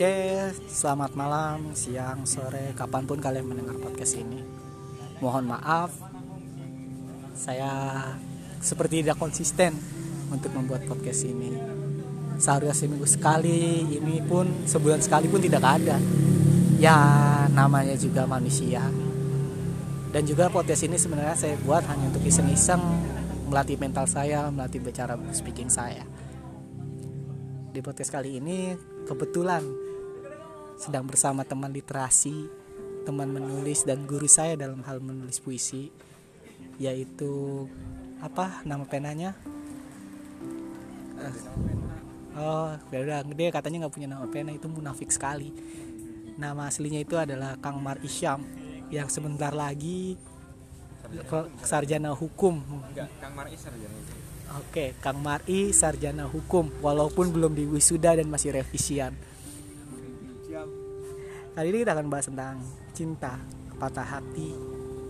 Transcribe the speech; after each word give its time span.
Oke, 0.00 0.56
selamat 0.64 1.12
malam, 1.12 1.76
siang, 1.76 2.24
sore, 2.24 2.72
kapan 2.72 3.04
pun 3.04 3.20
kalian 3.20 3.44
mendengar 3.44 3.76
podcast 3.76 4.16
ini. 4.16 4.40
Mohon 5.20 5.52
maaf, 5.52 5.92
saya 7.36 7.68
seperti 8.64 9.04
tidak 9.04 9.20
konsisten 9.20 9.76
untuk 10.32 10.56
membuat 10.56 10.88
podcast 10.88 11.28
ini. 11.28 11.52
Seharusnya 12.40 12.72
seminggu 12.72 13.04
sekali, 13.04 13.92
ini 13.92 14.24
pun 14.24 14.64
sebulan 14.64 15.04
sekali 15.04 15.28
pun 15.28 15.44
tidak 15.44 15.68
ada. 15.68 16.00
Ya, 16.80 16.96
namanya 17.52 17.92
juga 18.00 18.24
manusia. 18.24 18.80
Dan 20.16 20.24
juga 20.24 20.48
podcast 20.48 20.80
ini 20.80 20.96
sebenarnya 20.96 21.36
saya 21.36 21.60
buat 21.60 21.84
hanya 21.84 22.08
untuk 22.08 22.24
iseng-iseng 22.24 22.80
melatih 23.52 23.76
mental 23.76 24.08
saya, 24.08 24.48
melatih 24.48 24.80
bicara 24.80 25.20
speaking 25.36 25.68
saya. 25.68 26.08
Di 27.68 27.84
podcast 27.84 28.08
kali 28.08 28.40
ini 28.40 28.72
kebetulan 29.04 29.89
sedang 30.80 31.04
bersama 31.04 31.44
teman 31.44 31.68
literasi, 31.68 32.48
teman 33.04 33.28
menulis 33.28 33.84
dan 33.84 34.08
guru 34.08 34.24
saya 34.24 34.56
dalam 34.56 34.80
hal 34.88 35.04
menulis 35.04 35.36
puisi 35.36 35.92
yaitu 36.80 37.68
apa 38.24 38.64
nama 38.64 38.88
penanya? 38.88 39.36
Uh, 41.20 41.36
oh, 42.40 42.68
udah 42.88 43.20
dia 43.36 43.52
katanya 43.52 43.84
nggak 43.84 43.92
punya 43.92 44.08
nama 44.08 44.24
pena 44.24 44.56
itu 44.56 44.64
munafik 44.72 45.12
sekali. 45.12 45.52
Nama 46.40 46.72
aslinya 46.72 47.04
itu 47.04 47.20
adalah 47.20 47.60
Kang 47.60 47.84
Mar 47.84 48.00
Isyam 48.00 48.40
yang 48.88 49.12
sebentar 49.12 49.52
lagi 49.52 50.16
sarjana 51.60 52.16
hukum. 52.16 52.64
Enggak, 52.88 53.12
Kang 53.20 53.36
Mar 53.36 53.44
sarjana 53.52 54.20
Oke, 54.58 54.98
Kang 54.98 55.22
Mari 55.22 55.70
sarjana 55.70 56.26
hukum 56.26 56.74
walaupun 56.82 57.30
belum 57.30 57.54
di 57.54 57.70
wisuda 57.70 58.18
dan 58.18 58.26
masih 58.26 58.50
revisian. 58.50 59.14
Kali 61.50 61.66
ini 61.74 61.78
kita 61.82 61.92
akan 61.98 62.06
bahas 62.06 62.26
tentang 62.30 62.56
cinta, 62.94 63.34
patah 63.80 64.06
hati, 64.06 64.54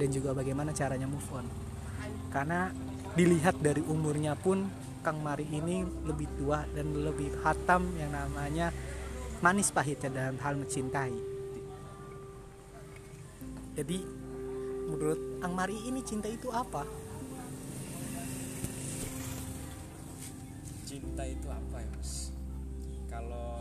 dan 0.01 0.09
juga 0.09 0.33
bagaimana 0.33 0.73
caranya 0.73 1.05
move 1.05 1.29
on. 1.37 1.47
Karena 2.33 2.73
dilihat 3.13 3.61
dari 3.61 3.85
umurnya 3.85 4.33
pun 4.39 4.65
Kang 5.05 5.21
Mari 5.21 5.49
ini 5.49 5.85
lebih 6.05 6.29
tua 6.41 6.65
dan 6.73 6.93
lebih 6.97 7.33
hatam 7.45 7.89
yang 7.97 8.13
namanya 8.13 8.73
manis 9.45 9.69
pahitnya 9.69 10.09
dalam 10.09 10.37
hal 10.41 10.57
mencintai. 10.57 11.17
Jadi 13.77 13.99
menurut 14.89 15.41
Kang 15.45 15.53
Mari 15.53 15.77
ini 15.89 16.01
cinta 16.05 16.29
itu 16.29 16.49
apa? 16.53 16.85
cinta 20.91 21.23
itu 21.23 21.47
apa 21.47 21.77
ya 21.79 21.91
mas 21.95 22.35
kalau 23.07 23.60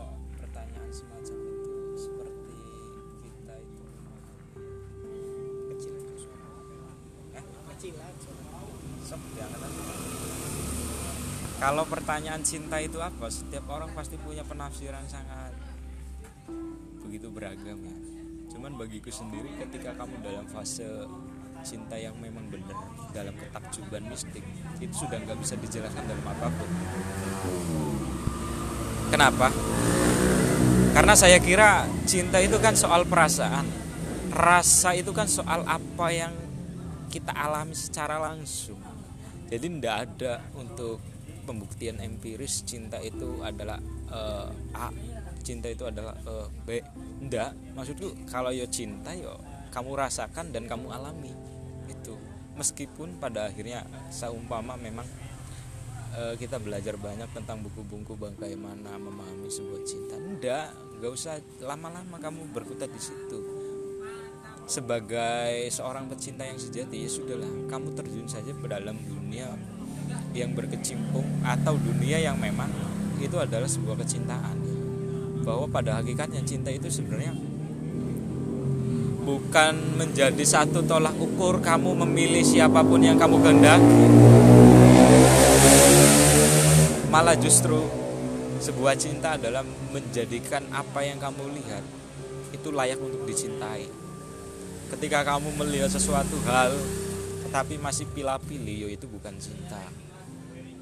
kalau 11.60 11.84
pertanyaan 11.84 12.40
cinta 12.44 12.76
itu 12.80 13.00
apa? 13.00 13.28
Setiap 13.32 13.68
orang 13.72 13.92
pasti 13.96 14.20
punya 14.20 14.44
penafsiran 14.44 15.04
sangat 15.08 15.52
begitu 17.04 17.32
beragam 17.32 17.80
ya. 17.80 17.96
Cuman 18.52 18.76
bagiku 18.76 19.08
sendiri 19.08 19.48
ketika 19.60 19.96
kamu 19.96 20.20
dalam 20.20 20.44
fase 20.48 21.08
cinta 21.60 21.96
yang 21.96 22.16
memang 22.16 22.48
benar 22.48 22.76
dalam 23.12 23.36
ketakjuban 23.36 24.08
mistik 24.08 24.44
itu 24.80 24.94
sudah 24.96 25.20
nggak 25.20 25.36
bisa 25.40 25.56
dijelaskan 25.60 26.04
dalam 26.04 26.26
apa 26.28 26.48
pun. 26.48 26.68
Kenapa? 29.08 29.48
Karena 30.96 31.14
saya 31.16 31.40
kira 31.40 31.88
cinta 32.04 32.40
itu 32.44 32.60
kan 32.60 32.76
soal 32.76 33.08
perasaan. 33.08 33.64
Rasa 34.30 34.96
itu 34.96 35.12
kan 35.12 35.28
soal 35.28 35.66
apa 35.66 36.08
yang 36.08 36.32
kita 37.10 37.34
alami 37.34 37.74
secara 37.74 38.22
langsung. 38.22 38.78
Jadi 39.50 39.66
tidak 39.66 39.96
ada 40.06 40.38
untuk 40.54 41.02
pembuktian 41.42 41.98
empiris 41.98 42.62
cinta 42.62 43.02
itu 43.02 43.42
adalah 43.42 43.82
uh, 44.14 44.46
A 44.78 44.94
cinta 45.42 45.66
itu 45.66 45.82
adalah 45.82 46.14
uh, 46.22 46.46
B. 46.62 46.78
Enggak 47.18 47.50
maksudku 47.74 48.14
kalau 48.30 48.54
yo 48.54 48.64
cinta 48.70 49.10
yo 49.10 49.34
kamu 49.74 49.98
rasakan 49.98 50.54
dan 50.54 50.70
kamu 50.70 50.86
alami. 50.94 51.34
Itu. 51.90 52.14
Meskipun 52.54 53.18
pada 53.18 53.50
akhirnya 53.50 53.86
seumpama 54.12 54.76
memang 54.76 55.06
e, 56.12 56.36
kita 56.36 56.60
belajar 56.60 56.98
banyak 56.98 57.30
tentang 57.32 57.64
buku-buku 57.64 58.18
bagaimana 58.20 59.00
memahami 59.00 59.48
sebuah 59.48 59.80
cinta. 59.86 60.18
Enggak 60.18 60.68
nggak 61.00 61.12
usah 61.14 61.40
lama-lama 61.64 62.20
kamu 62.20 62.52
berkutat 62.52 62.92
di 62.92 63.00
situ 63.00 63.59
sebagai 64.70 65.66
seorang 65.74 66.06
pecinta 66.06 66.46
yang 66.46 66.54
sejati 66.54 67.02
ya 67.02 67.10
sudahlah 67.10 67.50
kamu 67.66 67.90
terjun 67.98 68.30
saja 68.30 68.54
ke 68.54 68.66
dalam 68.70 68.94
dunia 69.02 69.50
yang 70.30 70.54
berkecimpung 70.54 71.26
atau 71.42 71.74
dunia 71.74 72.22
yang 72.22 72.38
memang 72.38 72.70
itu 73.18 73.34
adalah 73.34 73.66
sebuah 73.66 73.98
kecintaan. 73.98 74.62
Bahwa 75.42 75.66
pada 75.66 75.98
hakikatnya 75.98 76.46
cinta 76.46 76.70
itu 76.70 76.86
sebenarnya 76.86 77.34
bukan 79.26 79.98
menjadi 79.98 80.44
satu 80.46 80.86
tolak 80.86 81.18
ukur 81.18 81.58
kamu 81.58 82.06
memilih 82.06 82.46
siapa 82.46 82.86
pun 82.86 83.02
yang 83.02 83.18
kamu 83.18 83.42
kehendaki. 83.42 84.02
Malah 87.10 87.34
justru 87.42 87.90
sebuah 88.62 88.94
cinta 88.94 89.34
adalah 89.34 89.66
menjadikan 89.90 90.62
apa 90.70 91.02
yang 91.02 91.18
kamu 91.18 91.58
lihat 91.58 91.82
itu 92.54 92.70
layak 92.70 93.02
untuk 93.02 93.26
dicintai 93.26 94.09
ketika 94.90 95.22
kamu 95.22 95.54
melihat 95.54 95.90
sesuatu 95.90 96.34
hal 96.50 96.74
tetapi 97.50 97.82
masih 97.82 98.06
pilih-pilih 98.14 98.94
itu 98.94 99.06
bukan 99.10 99.34
cinta. 99.42 99.82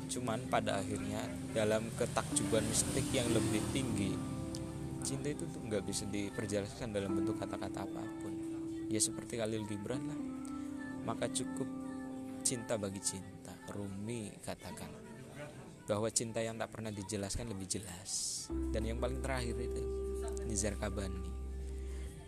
Cuman 0.08 0.40
pada 0.52 0.80
akhirnya 0.80 1.24
dalam 1.56 1.88
ketakjuban 1.96 2.64
mistik 2.68 3.08
yang 3.12 3.28
lebih 3.32 3.60
tinggi 3.72 4.12
cinta 5.00 5.32
itu 5.32 5.48
tuh 5.48 5.64
nggak 5.64 5.80
bisa 5.88 6.04
diperjelaskan 6.12 6.92
dalam 6.92 7.16
bentuk 7.16 7.40
kata-kata 7.40 7.88
apa 7.88 8.02
pun. 8.20 8.32
Ya 8.92 9.00
seperti 9.00 9.40
Khalil 9.40 9.64
Gibran 9.64 10.02
lah. 10.08 10.20
Maka 11.08 11.32
cukup 11.32 11.68
cinta 12.44 12.76
bagi 12.76 13.00
cinta. 13.00 13.56
Rumi 13.72 14.32
katakan 14.44 14.92
bahwa 15.88 16.08
cinta 16.12 16.44
yang 16.44 16.60
tak 16.60 16.68
pernah 16.68 16.92
dijelaskan 16.92 17.48
lebih 17.48 17.64
jelas. 17.64 18.44
Dan 18.72 18.84
yang 18.84 19.00
paling 19.00 19.24
terakhir 19.24 19.56
itu 19.56 19.84
Nizar 20.44 20.76
Kabani 20.76 21.37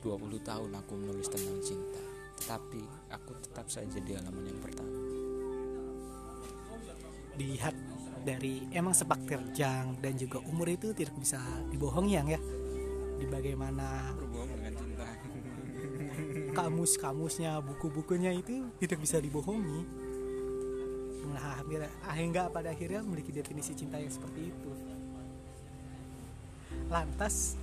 20 0.03 0.41
tahun 0.41 0.71
aku 0.75 0.93
menulis 0.97 1.29
tentang 1.29 1.61
cinta 1.61 2.11
tetapi 2.41 2.83
aku 3.13 3.37
tetap 3.45 3.69
saja 3.69 4.01
di 4.01 4.17
halaman 4.17 4.49
yang 4.49 4.61
pertama. 4.65 4.97
Dilihat 7.37 7.77
dari 8.25 8.65
emang 8.73 8.97
sepak 8.97 9.23
terjang 9.29 10.01
dan 10.01 10.17
juga 10.17 10.41
umur 10.49 10.73
itu 10.73 10.97
tidak 10.97 11.15
bisa 11.21 11.39
dibohongi 11.69 12.13
yang 12.17 12.29
ya? 12.33 12.41
Di 13.21 13.29
bagaimana 13.29 14.17
kamus-kamusnya 16.57 17.61
buku-bukunya 17.61 18.33
itu 18.33 18.67
tidak 18.81 18.99
bisa 19.05 19.21
dibohongi. 19.21 19.85
Nah 21.31 21.61
hingga 22.17 22.49
pada 22.49 22.73
akhirnya 22.73 23.05
memiliki 23.05 23.31
definisi 23.37 23.77
cinta 23.77 24.01
yang 24.01 24.11
seperti 24.11 24.49
itu. 24.49 24.71
Lantas 26.89 27.55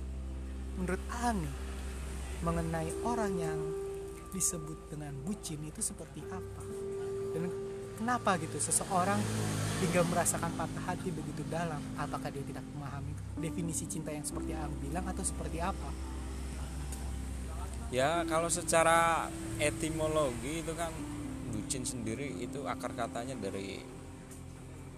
menurut 0.78 1.02
Ani 1.20 1.67
mengenai 2.42 2.90
orang 3.02 3.32
yang 3.38 3.58
disebut 4.30 4.92
dengan 4.92 5.14
bucin 5.24 5.58
itu 5.64 5.80
seperti 5.82 6.22
apa? 6.28 6.62
Dan 7.34 7.50
kenapa 7.98 8.38
gitu 8.38 8.60
seseorang 8.60 9.18
hingga 9.82 10.06
merasakan 10.06 10.52
patah 10.54 10.84
hati 10.86 11.10
begitu 11.10 11.42
dalam? 11.50 11.80
Apakah 11.98 12.30
dia 12.30 12.44
tidak 12.44 12.62
memahami 12.76 13.14
definisi 13.38 13.86
cinta 13.90 14.14
yang 14.14 14.26
seperti 14.26 14.54
Ang 14.54 14.74
bilang 14.82 15.06
atau 15.08 15.24
seperti 15.24 15.58
apa? 15.62 15.90
Ya 17.88 18.20
kalau 18.28 18.52
secara 18.52 19.32
etimologi 19.56 20.60
itu 20.60 20.76
kan 20.76 20.92
bucin 21.48 21.88
sendiri 21.88 22.36
itu 22.36 22.68
akar 22.68 22.92
katanya 22.92 23.32
dari 23.32 23.80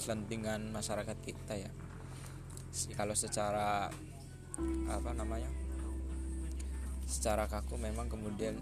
selentingan 0.03 0.75
masyarakat 0.75 1.17
kita 1.23 1.55
ya. 1.55 1.71
Kalau 2.99 3.15
secara 3.15 3.87
apa 4.91 5.11
namanya 5.15 5.47
secara 7.11 7.51
kaku 7.51 7.75
memang 7.75 8.07
kemudian 8.07 8.55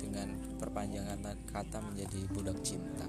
dengan 0.00 0.32
perpanjangan 0.56 1.20
kata 1.44 1.84
menjadi 1.84 2.24
budak 2.32 2.56
cinta. 2.64 3.04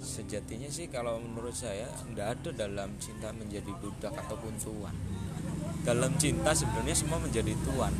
Sejatinya 0.00 0.72
sih 0.72 0.88
kalau 0.88 1.20
menurut 1.20 1.52
saya 1.52 1.84
tidak 2.08 2.40
ada 2.40 2.50
dalam 2.64 2.96
cinta 2.96 3.28
menjadi 3.36 3.68
budak 3.76 4.16
ataupun 4.16 4.56
tuan. 4.56 4.96
Dalam 5.84 6.16
cinta 6.16 6.56
sebenarnya 6.56 6.96
semua 6.96 7.20
menjadi 7.20 7.52
tuan. 7.60 7.92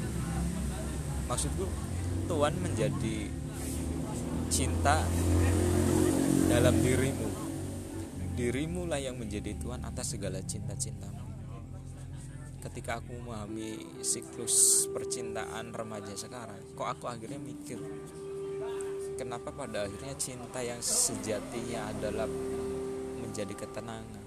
Maksudku 1.28 1.68
Tuhan 2.32 2.54
menjadi 2.56 3.28
cinta 4.48 5.04
dalam 6.48 6.74
dirimu. 6.80 7.28
Dirimu 8.32 8.88
lah 8.88 8.98
yang 8.98 9.20
menjadi 9.20 9.52
Tuhan 9.60 9.84
atas 9.84 10.16
segala 10.16 10.40
cinta-cintamu 10.40 11.21
ketika 12.62 13.02
aku 13.02 13.18
memahami 13.18 14.02
siklus 14.06 14.86
percintaan 14.94 15.74
remaja 15.74 16.14
sekarang 16.14 16.62
kok 16.78 16.86
aku 16.86 17.10
akhirnya 17.10 17.42
mikir 17.42 17.82
kenapa 19.18 19.50
pada 19.52 19.86
akhirnya 19.86 20.14
cinta 20.16 20.62
yang 20.62 20.78
sejatinya 20.80 21.90
adalah 21.90 22.30
menjadi 23.22 23.54
ketenangan 23.54 24.22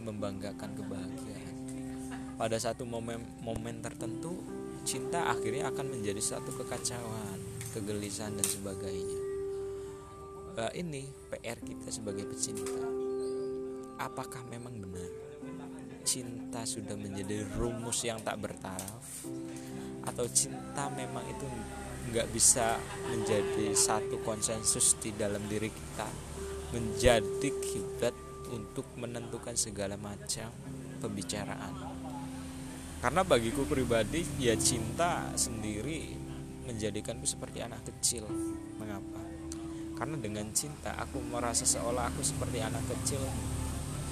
membanggakan 0.00 0.74
kebahagiaan? 0.74 1.56
Pada 2.40 2.56
satu 2.56 2.88
momen 2.88 3.20
momen 3.44 3.84
tertentu 3.84 4.40
cinta 4.82 5.28
akhirnya 5.28 5.68
akan 5.68 5.92
menjadi 5.92 6.18
satu 6.18 6.56
kekacauan 6.56 7.38
kegelisahan 7.76 8.34
dan 8.34 8.48
sebagainya. 8.48 9.20
Uh, 10.58 10.72
ini 10.74 11.06
PR 11.30 11.60
kita 11.62 11.88
sebagai 11.92 12.26
pecinta. 12.26 12.80
Apakah 14.00 14.42
memang 14.48 14.80
benar 14.80 15.29
cinta 16.02 16.64
sudah 16.64 16.96
menjadi 16.96 17.44
rumus 17.56 18.04
yang 18.04 18.20
tak 18.20 18.40
bertaraf? 18.40 19.24
Atau 20.04 20.26
cinta 20.32 20.88
memang 20.92 21.24
itu 21.28 21.46
nggak 22.10 22.28
bisa 22.32 22.80
menjadi 23.08 23.76
satu 23.76 24.20
konsensus 24.24 24.96
di 24.98 25.12
dalam 25.14 25.44
diri 25.46 25.68
kita? 25.68 26.08
Menjadi 26.72 27.48
kiblat 27.60 28.16
untuk 28.50 28.86
menentukan 28.98 29.54
segala 29.54 29.94
macam 30.00 30.50
pembicaraan. 31.00 31.74
Karena 33.00 33.24
bagiku 33.24 33.64
pribadi 33.64 34.26
ya 34.36 34.52
cinta 34.60 35.32
sendiri 35.32 36.12
menjadikanku 36.68 37.24
seperti 37.24 37.64
anak 37.64 37.82
kecil. 37.88 38.28
Mengapa? 38.76 39.20
Karena 39.96 40.16
dengan 40.16 40.48
cinta 40.52 40.96
aku 40.96 41.20
merasa 41.20 41.64
seolah 41.64 42.08
aku 42.12 42.24
seperti 42.24 42.60
anak 42.60 42.84
kecil 42.88 43.20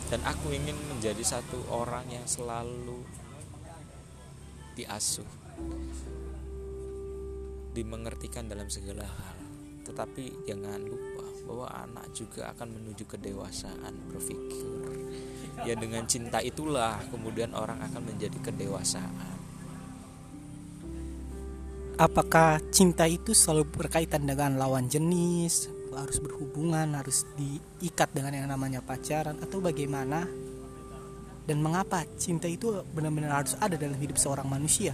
dan 0.08 0.25
aku 0.25 0.56
ingin 0.56 0.76
menjadi 0.88 1.20
satu 1.20 1.69
orang 1.69 2.08
yang 2.08 2.25
selalu 2.25 3.05
diasuh 4.72 5.28
dimengertikan 7.76 8.49
dalam 8.49 8.66
segala 8.72 9.05
hal. 9.05 9.37
Tetapi 9.84 10.49
jangan 10.49 10.81
lupa 10.81 11.28
bahwa 11.49 11.66
anak 11.72 12.12
juga 12.12 12.52
akan 12.52 12.69
menuju 12.81 13.05
kedewasaan 13.08 13.94
berpikir. 14.12 14.69
Ya 15.64 15.75
dengan 15.76 16.05
cinta 16.05 16.40
itulah 16.40 17.00
kemudian 17.12 17.52
orang 17.52 17.81
akan 17.84 18.02
menjadi 18.08 18.37
kedewasaan. 18.40 19.37
Apakah 21.99 22.62
cinta 22.70 23.11
itu 23.11 23.34
selalu 23.34 23.66
berkaitan 23.75 24.22
dengan 24.22 24.54
lawan 24.54 24.87
jenis, 24.87 25.66
harus 25.96 26.19
berhubungan, 26.20 26.96
harus 26.99 27.25
diikat 27.38 28.12
dengan 28.12 28.35
yang 28.35 28.49
namanya 28.50 28.85
pacaran 28.85 29.40
atau 29.40 29.62
bagaimana? 29.62 30.26
Dan 31.49 31.64
mengapa 31.64 32.05
cinta 32.20 32.44
itu 32.44 32.85
benar-benar 32.93 33.40
harus 33.40 33.56
ada 33.56 33.81
dalam 33.81 33.96
hidup 33.96 34.20
seorang 34.20 34.44
manusia? 34.44 34.93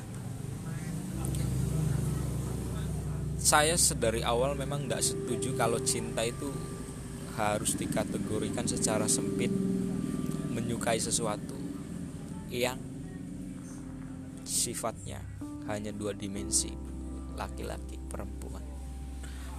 saya 3.45 3.77
sedari 3.77 4.25
awal 4.25 4.57
memang 4.57 4.89
tidak 4.89 5.05
setuju 5.05 5.53
kalau 5.53 5.77
cinta 5.85 6.25
itu 6.25 6.49
harus 7.37 7.77
dikategorikan 7.77 8.65
secara 8.65 9.05
sempit 9.05 9.53
menyukai 10.49 10.97
sesuatu 10.97 11.53
yang 12.49 12.81
sifatnya 14.49 15.21
hanya 15.69 15.93
dua 15.93 16.17
dimensi 16.17 16.73
laki-laki 17.37 18.01
perempuan 18.09 18.64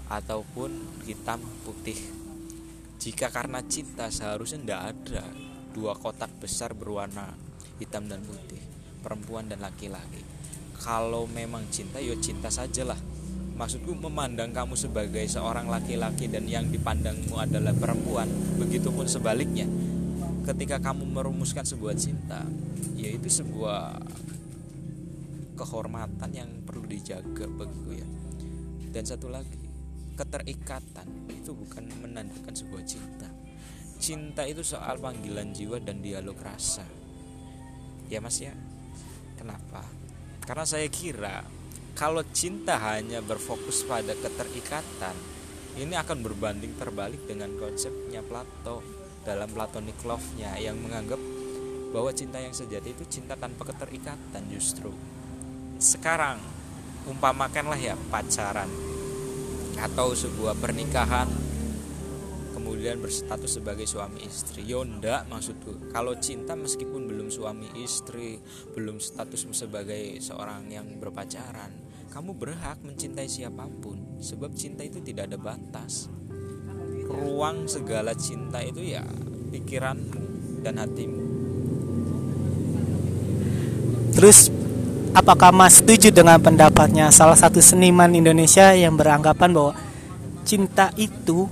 ataupun 0.09 1.01
hitam 1.05 1.41
putih. 1.65 1.97
Jika 3.01 3.29
karena 3.29 3.61
cinta 3.65 4.09
seharusnya 4.09 4.61
tidak 4.61 4.81
ada 4.93 5.23
dua 5.75 5.93
kotak 5.97 6.31
besar 6.39 6.71
berwarna 6.71 7.35
hitam 7.77 8.07
dan 8.07 8.23
putih 8.23 8.61
perempuan 9.05 9.45
dan 9.45 9.61
laki-laki. 9.61 10.23
Kalau 10.81 11.29
memang 11.29 11.69
cinta 11.69 12.01
ya 12.01 12.17
cinta 12.17 12.49
sajalah. 12.49 12.97
Maksudku 13.55 13.95
memandang 13.95 14.51
kamu 14.51 14.75
sebagai 14.75 15.23
seorang 15.31 15.71
laki-laki 15.71 16.27
dan 16.27 16.43
yang 16.43 16.67
dipandangmu 16.67 17.39
adalah 17.39 17.71
perempuan 17.71 18.27
begitupun 18.59 19.07
sebaliknya. 19.07 19.63
Ketika 20.43 20.83
kamu 20.83 21.07
merumuskan 21.07 21.63
sebuah 21.63 21.95
cinta 21.95 22.43
yaitu 22.99 23.31
sebuah 23.31 23.95
kehormatan 25.55 26.29
yang 26.35 26.49
perlu 26.67 26.83
dijaga 26.83 27.47
begitu 27.47 28.03
ya. 28.03 28.07
Dan 28.91 29.03
satu 29.07 29.31
lagi 29.31 29.64
keterikatan. 30.15 31.07
Itu 31.29 31.53
bukan 31.53 31.85
menandakan 32.01 32.55
sebuah 32.55 32.83
cinta. 32.87 33.27
Cinta 33.99 34.43
itu 34.47 34.63
soal 34.63 34.99
panggilan 34.99 35.51
jiwa 35.51 35.79
dan 35.83 35.99
dialog 35.99 36.35
rasa. 36.39 36.83
Ya 38.07 38.23
mas 38.23 38.39
ya? 38.39 38.55
Kenapa? 39.35 39.83
Karena 40.45 40.65
saya 40.65 40.87
kira 40.89 41.43
kalau 41.95 42.21
cinta 42.35 42.75
hanya 42.79 43.23
berfokus 43.23 43.87
pada 43.87 44.11
keterikatan 44.15 45.15
ini 45.75 45.95
akan 45.95 46.23
berbanding 46.23 46.75
terbalik 46.79 47.23
dengan 47.27 47.51
konsepnya 47.59 48.23
Plato 48.23 48.79
dalam 49.25 49.49
Platonic 49.51 49.99
love-nya 50.05 50.55
yang 50.61 50.79
menganggap 50.79 51.19
bahwa 51.91 52.11
cinta 52.11 52.43
yang 52.43 52.51
sejati 52.51 52.91
itu 52.91 53.03
cinta 53.07 53.39
tanpa 53.39 53.71
keterikatan 53.71 54.43
justru. 54.51 54.91
Sekarang 55.79 56.39
umpamakanlah 57.07 57.79
ya 57.79 57.95
pacaran 58.11 58.67
atau 59.75 60.15
sebuah 60.15 60.55
pernikahan 60.57 61.27
kemudian 62.55 62.97
berstatus 62.97 63.61
sebagai 63.61 63.85
suami 63.85 64.25
istri. 64.25 64.65
Yonda 64.65 65.27
maksudku. 65.29 65.91
Kalau 65.93 66.17
cinta 66.17 66.57
meskipun 66.57 67.05
belum 67.05 67.29
suami 67.29 67.69
istri 67.81 68.41
belum 68.73 68.97
status 68.97 69.47
sebagai 69.53 70.17
seorang 70.19 70.71
yang 70.71 70.87
berpacaran 70.97 71.85
kamu 72.15 72.31
berhak 72.39 72.79
mencintai 72.79 73.27
siapa 73.27 73.67
pun. 73.83 74.23
Sebab 74.23 74.55
cinta 74.55 74.87
itu 74.87 75.03
tidak 75.03 75.27
ada 75.27 75.35
batas. 75.35 76.07
Ruang 77.11 77.67
segala 77.67 78.15
cinta 78.15 78.63
itu 78.63 78.81
ya 78.81 79.03
pikiranmu 79.51 80.63
dan 80.63 80.79
hatimu. 80.79 81.23
Terus 84.15 84.47
apakah 85.15 85.55
Mas 85.55 85.79
setuju 85.79 86.11
dengan 86.11 86.35
pendapatnya 86.43 87.07
salah 87.09 87.39
satu 87.39 87.63
seniman 87.63 88.11
Indonesia 88.11 88.75
yang 88.75 88.99
beranggapan 88.99 89.55
bahwa 89.55 89.73
cinta 90.43 90.91
itu 90.99 91.47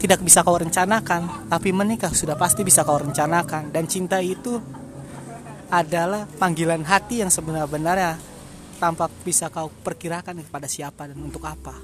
tidak 0.00 0.24
bisa 0.24 0.40
kau 0.46 0.56
rencanakan, 0.56 1.50
tapi 1.52 1.74
menikah 1.74 2.10
sudah 2.14 2.38
pasti 2.38 2.64
bisa 2.64 2.86
kau 2.86 2.96
rencanakan. 2.96 3.74
Dan 3.74 3.84
cinta 3.90 4.22
itu 4.22 4.56
adalah 5.68 6.24
panggilan 6.38 6.86
hati 6.86 7.20
yang 7.20 7.28
sebenarnya 7.28 8.16
tanpa 8.78 9.10
bisa 9.26 9.50
kau 9.52 9.68
perkirakan 9.68 10.40
kepada 10.46 10.70
siapa 10.70 11.10
dan 11.10 11.18
untuk 11.18 11.44
apa. 11.44 11.74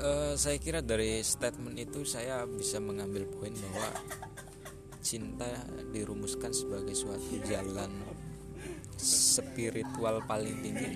Uh, 0.00 0.32
saya 0.32 0.56
kira 0.56 0.80
dari 0.80 1.20
statement 1.20 1.76
itu 1.76 2.08
saya 2.08 2.48
bisa 2.48 2.80
mengambil 2.80 3.28
poin 3.36 3.52
bahwa 3.52 3.92
cinta 5.04 5.48
dirumuskan 5.92 6.56
sebagai 6.56 6.96
suatu 6.96 7.36
jalan 7.44 7.92
spiritual 9.40 10.22
paling 10.28 10.56
tinggi 10.60 10.88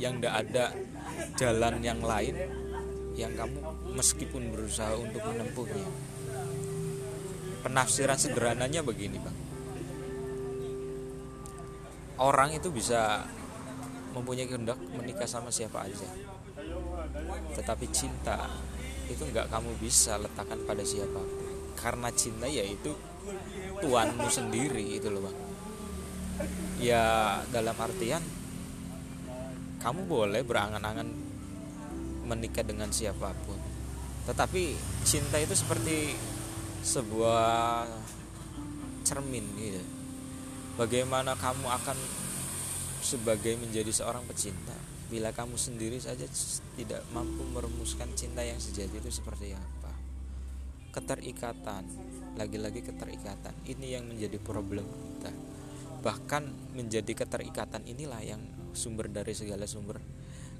yang 0.00 0.18
tidak 0.18 0.34
ada 0.44 0.64
jalan 1.36 1.84
yang 1.84 2.00
lain 2.00 2.34
yang 3.14 3.32
kamu 3.36 3.60
meskipun 3.94 4.48
berusaha 4.48 4.96
untuk 4.96 5.20
menempuhnya. 5.24 5.86
Penafsiran 7.60 8.16
sederhananya 8.16 8.80
begini 8.80 9.20
bang. 9.20 9.38
Orang 12.16 12.56
itu 12.56 12.72
bisa 12.72 13.24
mempunyai 14.16 14.48
kehendak 14.48 14.80
menikah 14.96 15.28
sama 15.28 15.52
siapa 15.52 15.84
aja 15.84 16.08
tetapi 17.54 17.86
cinta 17.90 18.46
itu 19.10 19.22
nggak 19.26 19.50
kamu 19.50 19.70
bisa 19.82 20.16
letakkan 20.18 20.60
pada 20.64 20.86
siapa. 20.86 21.22
Karena 21.74 22.12
cinta 22.12 22.46
yaitu 22.46 22.92
tuanmu 23.80 24.28
sendiri 24.28 25.00
itu 25.00 25.08
loh 25.08 25.24
bang 25.24 25.49
ya 26.80 27.38
dalam 27.52 27.76
artian 27.76 28.24
kamu 29.80 30.04
boleh 30.04 30.44
berangan-angan 30.44 31.08
menikah 32.28 32.62
dengan 32.62 32.92
siapa 32.92 33.32
pun. 33.48 33.56
Tetapi 34.28 34.76
cinta 35.02 35.40
itu 35.40 35.56
seperti 35.56 36.12
sebuah 36.84 37.88
cermin 39.02 39.44
gitu. 39.56 39.82
Bagaimana 40.76 41.34
kamu 41.34 41.66
akan 41.66 41.98
sebagai 43.00 43.56
menjadi 43.56 43.90
seorang 43.90 44.22
pecinta 44.28 44.76
bila 45.10 45.34
kamu 45.34 45.58
sendiri 45.58 45.98
saja 45.98 46.28
tidak 46.78 47.02
mampu 47.10 47.42
merumuskan 47.50 48.12
cinta 48.14 48.44
yang 48.44 48.60
sejati 48.60 49.00
itu 49.00 49.10
seperti 49.10 49.56
apa? 49.56 49.92
Keterikatan 50.94 51.84
lagi-lagi 52.38 52.84
keterikatan 52.84 53.56
ini 53.66 53.96
yang 53.96 54.06
menjadi 54.06 54.38
problem 54.38 54.86
kita 54.86 55.49
bahkan 56.00 56.48
menjadi 56.72 57.12
keterikatan 57.12 57.84
inilah 57.84 58.20
yang 58.24 58.40
sumber 58.72 59.08
dari 59.12 59.36
segala 59.36 59.68
sumber 59.68 60.00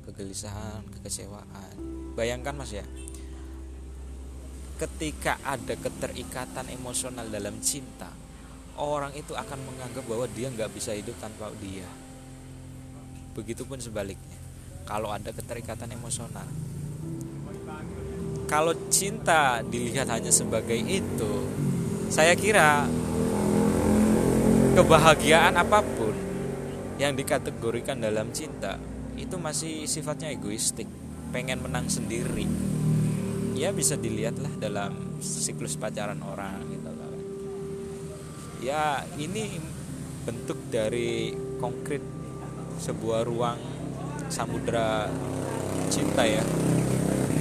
kegelisahan, 0.05 0.85
kekecewaan. 1.01 1.75
Bayangkan 2.17 2.57
Mas 2.57 2.73
ya. 2.73 2.85
Ketika 4.81 5.37
ada 5.45 5.77
keterikatan 5.77 6.73
emosional 6.73 7.29
dalam 7.29 7.61
cinta, 7.61 8.09
orang 8.81 9.13
itu 9.13 9.37
akan 9.37 9.61
menganggap 9.69 10.05
bahwa 10.09 10.25
dia 10.33 10.49
nggak 10.49 10.73
bisa 10.73 10.97
hidup 10.97 11.13
tanpa 11.21 11.53
dia 11.61 11.85
begitupun 13.37 13.79
sebaliknya 13.79 14.39
kalau 14.89 15.13
ada 15.13 15.31
keterikatan 15.31 15.93
emosional 15.93 16.49
kalau 18.51 18.75
cinta 18.91 19.63
dilihat 19.63 20.11
hanya 20.11 20.33
sebagai 20.33 20.81
itu 20.81 21.33
saya 22.11 22.35
kira 22.35 22.89
kebahagiaan 24.77 25.59
apa 25.59 25.83
pun 25.83 26.15
yang 27.01 27.17
dikategorikan 27.17 27.99
dalam 27.99 28.31
cinta 28.31 28.77
itu 29.17 29.37
masih 29.37 29.89
sifatnya 29.89 30.33
egoistik 30.33 30.87
pengen 31.35 31.61
menang 31.65 31.87
sendiri. 31.89 32.47
Ya 33.57 33.75
bisa 33.77 33.99
dilihatlah 33.99 34.57
dalam 34.57 35.21
siklus 35.21 35.77
pacaran 35.77 36.25
orang 36.25 36.65
gitu 36.73 36.89
kan 36.89 37.11
ya 38.61 39.01
ini 39.17 39.57
bentuk 40.29 40.69
dari 40.69 41.33
konkret 41.57 42.05
sebuah 42.81 43.25
ruang 43.25 43.61
samudra 44.29 45.09
cinta 45.89 46.23
ya. 46.29 46.45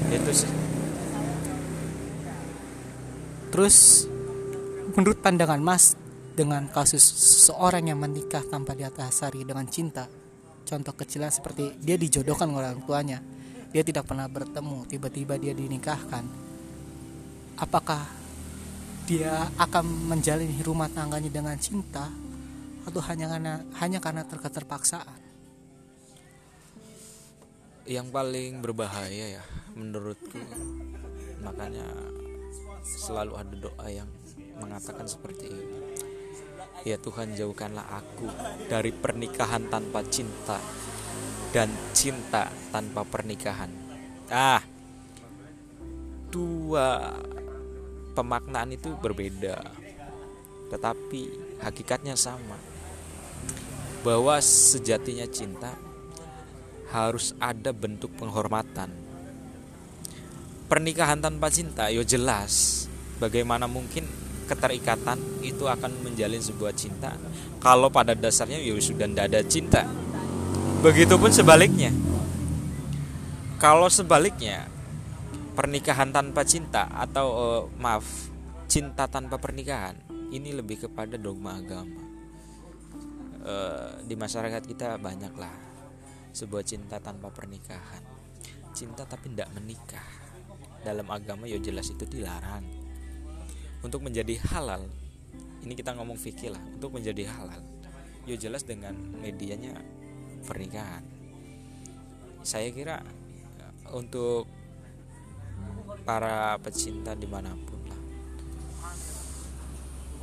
Itu 0.09 0.31
sih. 0.31 0.51
Terus 3.51 4.07
menurut 4.95 5.19
pandangan 5.21 5.61
Mas 5.61 5.93
dengan 6.39 6.71
kasus 6.71 7.03
seseorang 7.03 7.91
yang 7.91 7.99
menikah 7.99 8.39
tanpa 8.47 8.71
diatasari 8.71 9.43
dengan 9.43 9.67
cinta, 9.67 10.07
contoh 10.63 10.95
kecilnya 10.95 11.27
seperti 11.27 11.75
dia 11.83 11.99
dijodohkan 11.99 12.47
orang 12.55 12.79
tuanya, 12.87 13.19
dia 13.75 13.83
tidak 13.83 14.07
pernah 14.07 14.31
bertemu, 14.31 14.87
tiba-tiba 14.87 15.35
dia 15.35 15.51
dinikahkan, 15.51 16.23
apakah 17.59 18.07
dia 19.03 19.51
akan 19.59 20.15
menjalani 20.15 20.63
rumah 20.63 20.87
tangganya 20.87 21.27
dengan 21.27 21.59
cinta 21.59 22.07
atau 22.87 23.03
hanya 23.03 23.27
karena 23.27 23.53
hanya 23.83 23.99
karena 23.99 24.23
terketerpaksaan? 24.23 25.27
yang 27.89 28.13
paling 28.13 28.61
berbahaya 28.61 29.41
ya 29.41 29.43
menurutku 29.73 30.37
makanya 31.41 31.89
selalu 32.85 33.33
ada 33.33 33.55
doa 33.57 33.87
yang 33.89 34.05
mengatakan 34.61 35.09
seperti 35.09 35.49
ini 35.49 35.88
ya 36.87 36.95
Tuhan 36.99 37.35
jauhkanlah 37.35 37.87
aku 37.91 38.27
dari 38.71 38.91
pernikahan 38.95 39.67
tanpa 39.67 40.03
cinta 40.07 40.59
dan 41.51 41.71
cinta 41.91 42.47
tanpa 42.71 43.03
pernikahan. 43.03 43.71
Ah 44.29 44.61
dua 46.29 47.17
pemaknaan 48.13 48.77
itu 48.77 48.93
berbeda 49.01 49.79
tetapi 50.69 51.21
hakikatnya 51.59 52.13
sama. 52.13 52.55
Bahwa 53.99 54.39
sejatinya 54.39 55.27
cinta 55.27 55.75
harus 56.93 57.35
ada 57.41 57.75
bentuk 57.75 58.15
penghormatan. 58.15 58.87
Pernikahan 60.69 61.19
tanpa 61.19 61.49
cinta 61.51 61.89
yo 61.91 62.05
jelas. 62.05 62.85
Bagaimana 63.19 63.67
mungkin 63.67 64.07
keterikatan 64.49 65.45
itu 65.45 65.69
akan 65.69 66.01
menjalin 66.01 66.41
sebuah 66.41 66.73
cinta. 66.73 67.13
Kalau 67.61 67.93
pada 67.93 68.17
dasarnya 68.17 68.57
yo 68.57 68.73
sudah 68.81 69.05
tidak 69.05 69.29
ada 69.29 69.41
cinta. 69.45 69.85
Begitupun 70.81 71.29
sebaliknya. 71.29 71.93
Kalau 73.61 73.91
sebaliknya 73.91 74.65
pernikahan 75.53 76.09
tanpa 76.09 76.41
cinta 76.47 76.89
atau 76.89 77.27
eh, 77.29 77.63
maaf 77.77 78.07
cinta 78.65 79.05
tanpa 79.05 79.37
pernikahan 79.37 79.93
ini 80.33 80.55
lebih 80.55 80.89
kepada 80.89 81.19
dogma 81.19 81.61
agama. 81.61 82.01
Eh, 83.45 83.91
di 84.07 84.15
masyarakat 84.17 84.63
kita 84.65 84.97
banyaklah 84.97 85.53
sebuah 86.33 86.63
cinta 86.65 86.97
tanpa 86.97 87.29
pernikahan. 87.29 88.01
Cinta 88.73 89.05
tapi 89.05 89.29
tidak 89.29 89.51
menikah. 89.53 90.09
Dalam 90.79 91.11
agama 91.11 91.43
ya 91.43 91.59
jelas 91.59 91.91
itu 91.91 92.07
dilarang 92.07 92.78
untuk 93.85 94.03
menjadi 94.03 94.39
halal. 94.51 94.87
Ini 95.63 95.73
kita 95.75 95.95
ngomong 95.95 96.15
fikih 96.15 96.55
lah 96.55 96.63
untuk 96.75 96.95
menjadi 96.95 97.27
halal. 97.29 97.59
Ya 98.23 98.35
jelas 98.39 98.63
dengan 98.63 98.95
medianya 99.19 99.75
pernikahan. 100.47 101.03
Saya 102.43 102.71
kira 102.71 103.03
untuk 103.91 104.47
para 106.05 106.57
pecinta 106.61 107.13
di 107.17 107.27
mana 107.29 107.53
pun 107.53 107.81
lah 107.85 108.01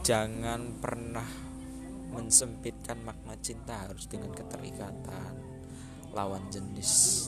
jangan 0.06 0.78
pernah 0.78 1.26
mensempitkan 2.14 3.02
makna 3.02 3.34
cinta 3.42 3.86
harus 3.86 4.06
dengan 4.06 4.30
keterikatan 4.32 5.34
lawan 6.14 6.46
jenis 6.48 7.26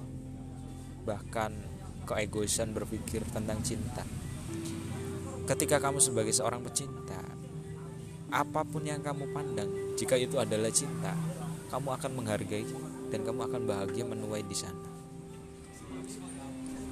bahkan 1.03 1.53
keegoisan 2.09 2.73
berpikir 2.73 3.21
tentang 3.29 3.61
cinta 3.61 4.07
ketika 5.49 5.81
kamu 5.81 5.99
sebagai 5.99 6.37
seorang 6.37 6.61
pecinta 6.61 7.17
apa 8.29 8.61
pun 8.69 8.85
yang 8.85 9.01
kamu 9.01 9.33
pandang 9.33 9.97
jika 9.97 10.21
itu 10.21 10.37
adalah 10.37 10.69
cinta 10.69 11.17
kamu 11.73 11.89
akan 11.97 12.11
menghargai 12.13 12.65
dan 13.09 13.25
kamu 13.25 13.41
akan 13.49 13.61
bahagia 13.65 14.05
menuai 14.05 14.45
di 14.45 14.57
sana 14.57 14.83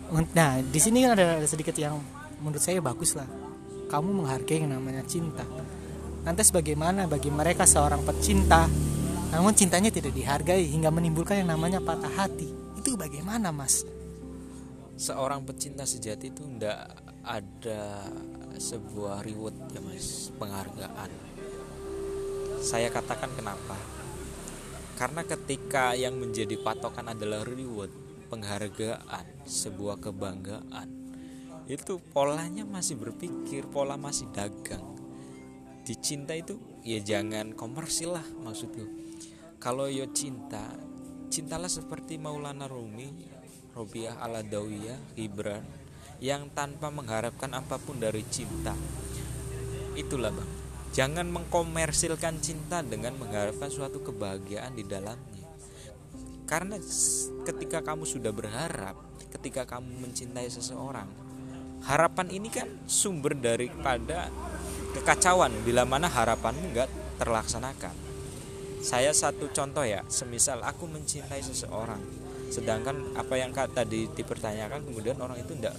Nah, 0.06 0.62
di 0.62 0.78
sini 0.78 1.02
kan 1.02 1.18
ada, 1.18 1.42
ada 1.42 1.48
sedikit 1.50 1.75
yang 1.75 1.98
menurut 2.38 2.62
saya 2.62 2.78
bagus 2.78 3.18
lah. 3.18 3.26
Kamu 3.90 4.14
menghargai 4.22 4.62
yang 4.62 4.78
namanya 4.78 5.02
cinta. 5.02 5.42
Lantas 6.22 6.54
bagaimana 6.54 7.10
bagi 7.10 7.26
mereka 7.26 7.66
seorang 7.66 8.06
pecinta, 8.06 8.70
namun 9.34 9.50
cintanya 9.58 9.90
tidak 9.90 10.14
dihargai 10.14 10.62
hingga 10.70 10.94
menimbulkan 10.94 11.42
yang 11.42 11.50
namanya 11.50 11.82
patah 11.82 12.22
hati? 12.22 12.46
Itu 12.78 12.94
bagaimana, 12.94 13.50
Mas? 13.50 13.82
seorang 14.96 15.44
pecinta 15.44 15.84
sejati 15.84 16.32
itu 16.32 16.42
ndak 16.56 16.80
ada 17.20 18.08
sebuah 18.58 19.22
reward 19.22 19.56
ya 19.72 19.80
mas. 19.84 20.32
Penghargaan. 20.36 21.10
Saya 22.60 22.90
katakan 22.90 23.30
kenapa? 23.36 23.76
Karena 24.96 25.22
ketika 25.22 25.92
yang 25.92 26.16
menjadi 26.16 26.56
patokan 26.60 27.12
adalah 27.12 27.44
reward 27.44 27.92
penghargaan 28.26 29.46
sebuah 29.46 30.02
kebanggaan 30.02 30.88
itu 31.66 31.98
polanya 32.14 32.62
masih 32.62 32.94
berpikir 32.94 33.66
pola 33.66 33.98
masih 33.98 34.30
dagang. 34.30 34.82
Dicinta 35.82 36.34
itu 36.34 36.58
ya 36.82 36.98
jangan 37.02 37.54
komersil 37.54 38.18
lah 38.18 38.26
maksudku. 38.42 38.86
Kalau 39.58 39.90
yo 39.90 40.06
cinta 40.14 40.62
cintalah 41.26 41.70
seperti 41.70 42.22
Maulana 42.22 42.70
Rumi 42.70 43.10
Robiah 43.75 44.16
Aladawiyah 44.22 45.18
Gibran 45.18 45.86
yang 46.20 46.49
tanpa 46.52 46.88
mengharapkan 46.88 47.52
apa 47.52 47.76
pun 47.76 48.00
dari 48.00 48.25
cinta. 48.32 48.73
Itulah 49.96 50.32
bang. 50.32 50.50
Jangan 50.96 51.28
mengkomersilkan 51.28 52.40
cinta 52.40 52.80
dengan 52.80 53.12
mengharapkan 53.20 53.68
suatu 53.68 54.00
kebahagiaan 54.00 54.73
di 54.73 54.85
dalamnya. 54.85 55.44
Karena 56.49 56.80
ketika 57.44 57.85
kamu 57.85 58.08
sudah 58.08 58.32
berharap 58.32 58.96
ketika 59.37 59.68
kamu 59.68 60.08
mencintai 60.08 60.49
seseorang 60.49 61.11
harapan 61.85 62.32
ini 62.32 62.49
kan 62.49 62.70
sumber 62.88 63.37
daripada 63.37 64.32
kekacauan. 64.96 65.52
Bila 65.66 65.85
mana 65.85 66.08
harapanmu 66.08 66.73
nggak 66.73 66.88
terlaksanakan. 67.20 67.92
Saya 68.80 69.12
satu 69.12 69.52
contoh 69.52 69.85
ya. 69.85 70.00
Semisal 70.08 70.64
aku 70.64 70.88
mencintai 70.88 71.44
seseorang 71.44 72.26
sedangkan 72.46 73.18
apa 73.18 73.35
yang 73.35 73.50
tadi 73.50 74.06
dipertanyakan 74.14 74.87
kemudian 74.87 75.18
orang 75.18 75.42
itu 75.42 75.58
tidak 75.58 75.75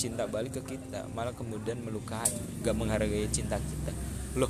cinta 0.00 0.24
balik 0.24 0.56
ke 0.56 0.80
kita 0.80 1.04
malah 1.12 1.36
kemudian 1.36 1.76
melukai 1.84 2.32
nggak 2.64 2.72
menghargai 2.72 3.28
cinta 3.28 3.60
kita. 3.60 3.92
Loh 4.40 4.48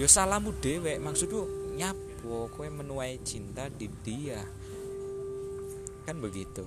yo 0.00 0.08
salamu 0.08 0.56
dewe 0.56 0.96
maksudku 0.96 1.76
nyapo 1.76 2.48
kowe 2.56 2.64
menuai 2.64 3.20
cinta 3.20 3.68
di 3.68 3.92
dia. 4.00 4.40
Kan 6.08 6.24
begitu. 6.24 6.64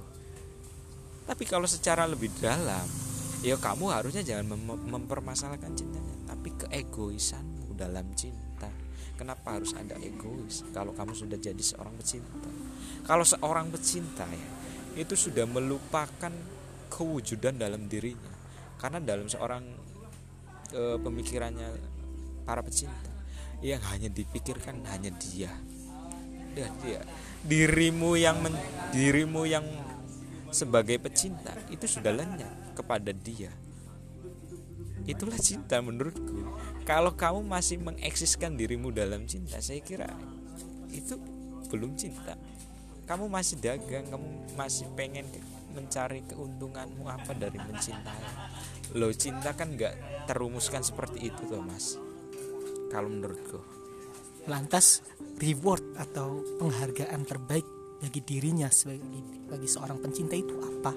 Tapi 1.26 1.44
kalau 1.50 1.66
secara 1.66 2.06
lebih 2.06 2.30
dalam 2.38 2.86
ya 3.42 3.58
kamu 3.58 3.90
harusnya 3.90 4.22
jangan 4.22 4.54
mem- 4.54 4.86
mempermasalahkan 4.86 5.74
cintanya 5.74 6.16
tapi 6.30 6.54
keegoisanmu 6.62 7.74
dalam 7.74 8.06
cinta. 8.14 8.70
Kenapa 9.18 9.58
harus 9.58 9.74
ada 9.78 9.98
egois 10.02 10.66
kalau 10.74 10.94
kamu 10.98 11.14
sudah 11.14 11.38
jadi 11.38 11.62
seorang 11.62 11.94
pecinta? 11.98 12.50
Kalau 13.06 13.26
seorang 13.26 13.70
pecinta 13.74 14.26
ya 14.30 14.50
itu 14.98 15.16
sudah 15.16 15.48
melupakan 15.48 16.34
kewujudan 16.92 17.56
dalam 17.56 17.88
dirinya. 17.88 18.36
Karena 18.76 19.00
dalam 19.00 19.32
seorang 19.32 19.64
eh, 20.76 20.98
pemikirannya 21.00 21.70
para 22.44 22.60
pecinta 22.60 23.10
yang 23.64 23.80
hanya 23.94 24.12
dipikirkan 24.12 24.84
hanya 24.92 25.14
dia. 25.16 25.54
Dia 26.52 26.68
dia. 26.84 27.02
Dirimu 27.48 28.20
yang 28.20 28.44
men- 28.44 28.60
dirimu 28.92 29.48
yang 29.48 29.64
sebagai 30.52 31.00
pecinta 31.00 31.56
itu 31.72 31.88
sudah 31.88 32.12
lenyap 32.12 32.76
kepada 32.76 33.16
dia. 33.16 33.54
Itulah 35.08 35.40
cinta 35.40 35.80
menurutku. 35.82 36.46
Kalau 36.84 37.16
kamu 37.16 37.46
masih 37.46 37.80
mengeksiskan 37.82 38.58
dirimu 38.58 38.92
dalam 38.92 39.26
cinta 39.26 39.58
saya 39.64 39.80
kira 39.82 40.12
itu 40.92 41.16
belum 41.72 41.96
cinta. 41.96 42.36
Kamu 43.08 43.32
masih 43.32 43.58
dagang 43.62 44.06
kamu 44.10 44.28
masih 44.60 44.86
pengen 44.94 45.26
mencari 45.72 46.28
keuntunganmu 46.28 47.08
apa 47.08 47.32
dari 47.34 47.58
mencintai 47.58 48.24
lo 48.92 49.08
cinta 49.16 49.56
kan 49.56 49.72
nggak 49.72 50.28
terumuskan 50.28 50.84
seperti 50.84 51.32
itu 51.32 51.48
tuh 51.48 51.64
mas. 51.64 51.96
Kalau 52.92 53.08
menurutku. 53.08 53.60
Lantas 54.52 55.00
reward 55.40 55.96
atau 55.96 56.44
penghargaan 56.60 57.24
terbaik 57.24 57.64
bagi 58.02 58.20
dirinya 58.26 58.68
sebagai 58.68 59.48
bagi 59.48 59.70
seorang 59.70 60.02
pencinta 60.02 60.36
itu 60.36 60.60
apa? 60.60 60.92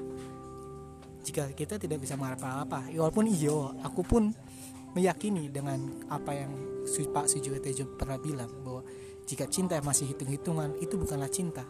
Jika 1.22 1.54
kita 1.54 1.78
tidak 1.78 2.02
bisa 2.02 2.18
mengharapkan 2.18 2.66
apa 2.66 2.80
ya 2.90 3.04
walaupun 3.04 3.30
iyo 3.30 3.78
aku 3.84 4.02
pun 4.02 4.34
meyakini 4.98 5.48
dengan 5.48 6.04
apa 6.10 6.34
yang 6.34 6.52
Pak 6.84 7.26
Tejo 7.30 7.84
pernah 7.96 8.18
bilang 8.20 8.50
bahwa 8.60 8.82
jika 9.24 9.48
cinta 9.48 9.80
masih 9.80 10.12
hitung-hitungan 10.12 10.76
itu 10.84 11.00
bukanlah 11.00 11.32
cinta 11.32 11.64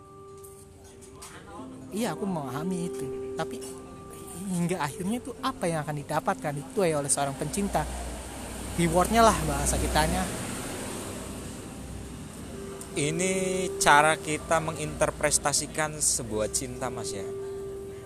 iya 1.95 2.19
aku 2.19 2.27
memahami 2.27 2.91
itu. 2.91 3.07
Tapi 3.39 3.63
hingga 4.51 4.83
akhirnya 4.83 5.23
itu 5.23 5.31
apa 5.41 5.65
yang 5.71 5.87
akan 5.87 5.97
didapatkan? 6.03 6.55
Itu 6.59 6.83
ya 6.83 6.99
oleh 6.99 7.09
seorang 7.09 7.39
pencinta. 7.39 7.87
Rewardnya 8.75 9.23
lah 9.23 9.39
bahasa 9.47 9.79
kitanya. 9.79 10.27
Ini 12.95 13.35
cara 13.83 14.15
kita 14.19 14.63
menginterpretasikan 14.63 15.99
sebuah 15.99 16.51
cinta 16.51 16.91
mas 16.91 17.11
ya. 17.15 17.27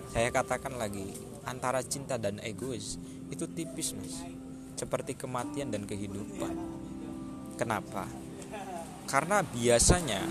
Saya 0.09 0.33
katakan 0.33 0.77
lagi 0.77 1.13
antara 1.45 1.85
cinta 1.85 2.17
dan 2.17 2.41
egois 2.41 2.97
itu 3.29 3.45
tipis 3.49 3.93
mas. 3.97 4.21
Seperti 4.77 5.13
kematian 5.13 5.69
dan 5.69 5.85
kehidupan. 5.85 6.53
Kenapa? 7.57 8.07
Karena 9.05 9.41
biasanya 9.41 10.21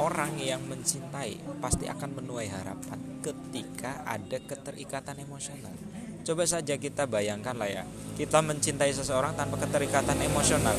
orang 0.00 0.40
yang 0.40 0.64
mencintai 0.64 1.60
pasti 1.60 1.84
akan 1.84 2.16
menuai 2.16 2.48
harapan 2.48 3.20
ketika 3.20 4.00
ada 4.08 4.40
keterikatan 4.40 5.20
emosional. 5.20 5.76
Coba 6.24 6.48
saja 6.48 6.80
kita 6.80 7.04
bayangkan 7.04 7.52
lah 7.52 7.68
ya, 7.68 7.84
kita 8.16 8.40
mencintai 8.40 8.92
seseorang 8.96 9.36
tanpa 9.36 9.60
keterikatan 9.60 10.16
emosional. 10.24 10.76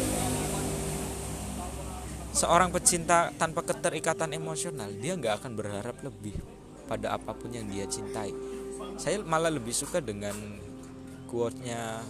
Seorang 2.34 2.74
pecinta 2.74 3.30
tanpa 3.38 3.62
keterikatan 3.62 4.34
emosional, 4.34 4.90
dia 4.98 5.14
nggak 5.14 5.44
akan 5.44 5.52
berharap 5.54 5.98
lebih 6.02 6.34
pada 6.90 7.14
apa 7.14 7.38
pun 7.38 7.54
yang 7.54 7.70
dia 7.70 7.86
cintai. 7.86 8.34
Saya 8.98 9.22
malah 9.22 9.54
lebih 9.54 9.76
suka 9.76 10.02
dengan 10.02 10.34
quote-nya 11.30 12.02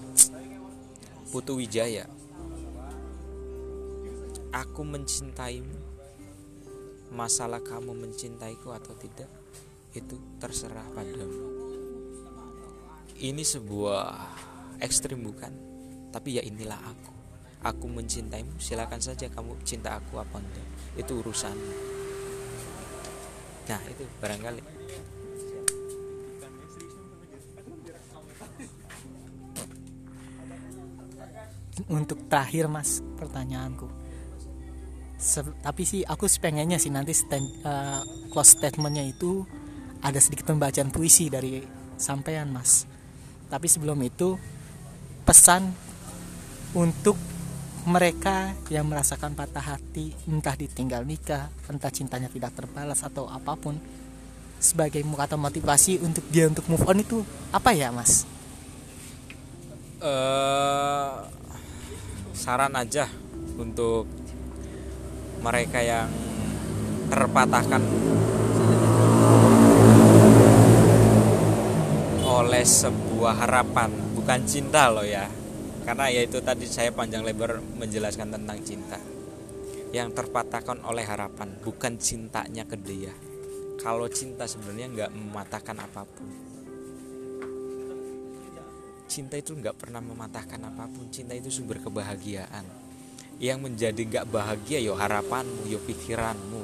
Putu 1.31 1.59
Wijaya 1.59 2.21
aku 4.51 4.83
mencintaimu 4.83 5.90
masalah 7.11 7.59
kamu 7.59 7.91
mencintaiku 7.91 8.71
atau 8.71 8.95
tidak 8.95 9.27
itu 9.91 10.15
terserah 10.39 10.87
padamu. 10.95 11.59
Ini 13.21 13.43
sebuah 13.43 14.07
ekstrim 14.79 15.21
bukan? 15.21 15.53
Tapi 16.09 16.39
ya 16.39 16.43
inilah 16.43 16.79
aku. 16.79 17.13
Aku 17.61 17.85
mencintaimu 17.85 18.57
silakan 18.57 18.97
saja 18.97 19.29
kamu 19.29 19.59
cinta 19.67 19.99
aku 19.99 20.17
apa 20.17 20.39
enggak. 20.39 20.67
Itu 20.97 21.21
urusan 21.21 21.55
nah 23.69 23.79
itu 23.87 24.03
barangkali. 24.19 24.63
Untuk 31.91 32.25
terakhir 32.27 32.67
mas 32.67 32.99
pertanyaanku 33.15 34.00
Se 35.21 35.45
tapi 35.61 35.85
sih 35.85 36.01
aku 36.01 36.25
pengennya 36.41 36.81
sih 36.81 36.89
nanti 36.89 37.13
stand, 37.13 37.45
uh, 37.61 38.01
close 38.33 38.57
statementnya 38.57 39.05
itu 39.05 39.45
ada 40.01 40.17
sedikit 40.17 40.49
pembacaan 40.49 40.89
puisi 40.89 41.29
dari 41.29 41.61
sampean 42.01 42.49
mas 42.49 42.89
tapi 43.53 43.69
sebelum 43.69 44.01
itu 44.01 44.33
pesan 45.21 45.69
untuk 46.73 47.13
mereka 47.85 48.57
yang 48.73 48.89
merasakan 48.89 49.37
patah 49.37 49.77
hati 49.77 50.09
entah 50.25 50.57
ditinggal 50.57 51.05
nikah 51.05 51.53
entah 51.69 51.93
cintanya 51.93 52.25
tidak 52.33 52.57
terbalas 52.57 53.05
atau 53.05 53.29
apa 53.29 53.53
pun 53.53 53.77
sebagai 54.61 55.01
kata 55.01 55.35
motivasi 55.35 55.97
untuk 56.05 56.25
dia 56.29 56.45
untuk 56.45 56.65
move 56.69 56.85
on 56.85 57.01
itu 57.01 57.25
apa 57.49 57.73
ya 57.73 57.89
mas? 57.89 58.29
Uh, 60.01 61.25
saran 62.37 62.73
aja 62.77 63.09
untuk 63.57 64.05
mereka 65.41 65.81
yang 65.81 66.05
terpatahkan 67.09 67.81
oleh 72.23 72.63
sebuah 72.63 73.35
harapan 73.41 73.89
bukan 74.13 74.39
cinta 74.45 74.87
loh 74.93 75.03
ya. 75.03 75.27
Karena 75.81 76.13
ya 76.13 76.21
itu 76.21 76.37
tadi 76.45 76.69
saya 76.69 76.93
panjang 76.93 77.25
lebar 77.25 77.57
menjelaskan 77.57 78.37
tentang 78.37 78.57
cinta. 78.61 79.01
Yang 79.91 80.23
terpatahkan 80.23 80.85
oleh 80.87 81.03
harapan 81.03 81.57
bukan 81.59 81.97
cintanya 81.97 82.63
ke 82.63 82.77
dia. 82.79 83.11
Kalau 83.81 84.05
cinta 84.07 84.45
sebenarnya 84.45 84.87
nggak 84.93 85.11
mematahkan 85.11 85.77
apa 85.81 86.05
pun. 86.05 86.29
Cinta 89.09 89.35
itu 89.35 89.57
nggak 89.57 89.75
pernah 89.75 89.99
mematahkan 89.99 90.61
apa 90.63 90.85
pun. 90.87 91.09
Cinta 91.11 91.35
itu 91.35 91.49
sumber 91.51 91.81
kebahagiaan 91.81 92.80
yang 93.41 93.57
menjadi 93.65 94.05
gak 94.05 94.29
bahagia 94.29 94.77
yo 94.77 94.93
harapanmu 94.93 95.65
yo 95.65 95.81
pikiranmu. 95.81 96.61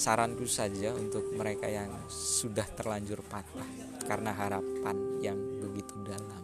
Saranku 0.00 0.48
saja 0.48 0.96
untuk 0.96 1.36
mereka 1.36 1.68
yang 1.68 1.92
sudah 2.08 2.64
terlanjur 2.72 3.20
patah 3.20 3.68
karena 4.08 4.32
harapan 4.32 4.96
yang 5.20 5.36
begitu 5.60 5.92
dalam 6.08 6.42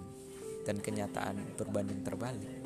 dan 0.68 0.76
kenyataan 0.84 1.56
berbanding 1.56 2.04
terbalik. 2.04 2.60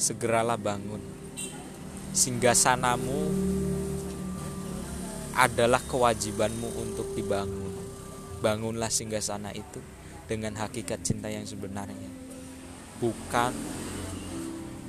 Segeralah 0.00 0.56
bangun. 0.56 1.04
Sehingga 2.16 2.56
sanamu 2.56 3.28
adalah 5.36 5.84
kewajibanmu 5.84 6.80
untuk 6.80 7.12
dibangun. 7.12 7.76
Bangunlah 8.40 8.88
singgah 8.88 9.20
sana 9.20 9.52
itu 9.52 9.84
dengan 10.24 10.56
hakikat 10.56 11.04
cinta 11.04 11.28
yang 11.28 11.44
sebenarnya 11.44 12.13
bukan 12.98 13.52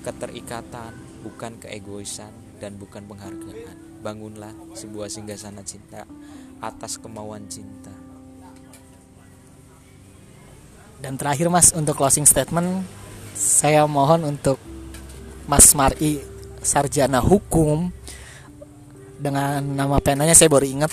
keterikatan, 0.06 0.94
bukan 1.26 1.58
keegoisan, 1.62 2.30
dan 2.62 2.78
bukan 2.78 3.06
penghargaan. 3.10 4.02
Bangunlah 4.06 4.54
sebuah 4.78 5.10
singgasana 5.10 5.66
cinta 5.66 6.06
atas 6.62 7.02
kemauan 7.02 7.50
cinta. 7.50 7.92
Dan 11.02 11.20
terakhir 11.20 11.52
Mas 11.52 11.74
untuk 11.74 11.98
closing 11.98 12.26
statement, 12.26 12.86
saya 13.36 13.84
mohon 13.86 14.24
untuk 14.26 14.58
Mas 15.46 15.74
Mari 15.78 16.22
sarjana 16.66 17.22
hukum 17.22 17.94
dengan 19.22 19.62
nama 19.62 20.02
penanya 20.02 20.34
saya 20.34 20.50
baru 20.50 20.66
ingat 20.66 20.92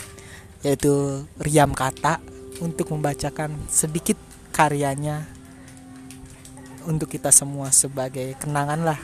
yaitu 0.63 1.25
Riam 1.41 1.73
Kata 1.75 2.23
untuk 2.61 2.93
membacakan 2.93 3.57
sedikit 3.67 4.15
karyanya 4.55 5.27
untuk 6.87 7.11
kita 7.11 7.31
semua 7.35 7.71
sebagai 7.75 8.35
kenangan 8.39 8.81
lah. 8.83 9.01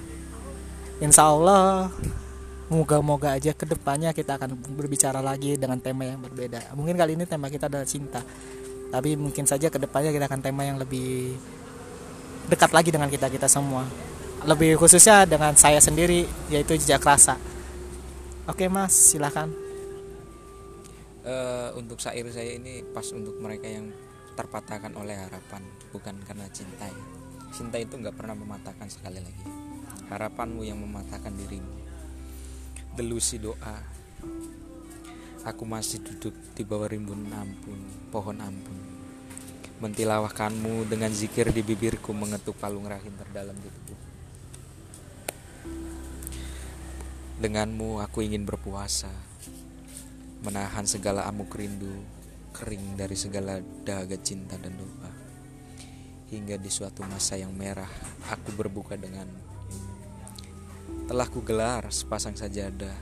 Insya 0.98 1.30
Allah 1.30 1.92
moga-moga 2.68 3.32
aja 3.32 3.56
ke 3.56 3.64
depannya 3.64 4.12
kita 4.12 4.36
akan 4.36 4.58
berbicara 4.76 5.24
lagi 5.24 5.56
dengan 5.56 5.80
tema 5.80 6.04
yang 6.04 6.20
berbeda. 6.20 6.74
Mungkin 6.76 6.94
kali 6.98 7.16
ini 7.16 7.24
tema 7.24 7.48
kita 7.48 7.70
adalah 7.70 7.86
cinta 7.88 8.20
tapi 8.88 9.20
mungkin 9.20 9.44
saja 9.44 9.68
ke 9.68 9.76
depannya 9.76 10.08
kita 10.16 10.24
akan 10.32 10.40
tema 10.40 10.64
yang 10.64 10.80
lebih 10.80 11.36
dekat 12.48 12.72
lagi 12.72 12.88
dengan 12.88 13.12
kita 13.12 13.28
kita 13.28 13.48
semua. 13.48 13.84
Lebih 14.44 14.78
khususnya 14.78 15.26
dengan 15.28 15.52
saya 15.56 15.80
sendiri 15.80 16.24
yaitu 16.48 16.76
jejak 16.76 17.04
rasa. 17.04 17.36
Oke 18.48 18.64
mas 18.66 18.96
silahkan 18.96 19.52
uh, 21.28 21.70
untuk 21.76 22.00
syair 22.00 22.24
saya 22.32 22.56
ini 22.56 22.80
pas 22.96 23.04
untuk 23.12 23.36
mereka 23.38 23.68
yang 23.68 23.92
terpatahkan 24.34 24.94
oleh 24.96 25.18
harapan 25.18 25.62
bukan 25.92 26.14
karena 26.24 26.46
cinta 26.48 26.88
ya 26.88 27.17
Cinta 27.58 27.74
itu 27.74 27.98
nggak 27.98 28.14
pernah 28.14 28.38
mematahkan 28.38 28.86
sekali 28.86 29.18
lagi. 29.18 29.42
Harapanmu 30.14 30.62
yang 30.62 30.78
mematahkan 30.78 31.34
dirimu. 31.34 31.74
Delusi 32.94 33.42
doa. 33.42 33.82
Aku 35.42 35.66
masih 35.66 35.98
duduk 36.06 36.38
di 36.54 36.62
bawah 36.62 36.86
rimbun 36.86 37.26
ampun, 37.34 37.82
pohon 38.14 38.38
ampun. 38.38 38.78
Mentilawahkanmu 39.82 40.86
dengan 40.86 41.10
zikir 41.10 41.50
di 41.50 41.66
bibirku 41.66 42.14
mengetuk 42.14 42.54
palung 42.62 42.86
rahim 42.86 43.10
terdalam 43.18 43.58
di 43.58 43.66
tubuh. 43.66 44.00
Denganmu 47.42 47.98
aku 48.06 48.22
ingin 48.22 48.46
berpuasa, 48.46 49.10
menahan 50.46 50.86
segala 50.86 51.26
amuk 51.26 51.58
rindu, 51.58 52.06
kering 52.54 52.94
dari 52.94 53.18
segala 53.18 53.58
dahaga 53.82 54.14
cinta 54.22 54.54
dan 54.62 54.78
doa 54.78 55.07
hingga 56.28 56.60
di 56.60 56.68
suatu 56.68 57.00
masa 57.08 57.40
yang 57.40 57.56
merah 57.56 57.88
aku 58.28 58.52
berbuka 58.52 59.00
dengan 59.00 59.24
telah 61.08 61.24
ku 61.24 61.40
gelar 61.40 61.88
sepasang 61.88 62.36
sajadah 62.36 62.92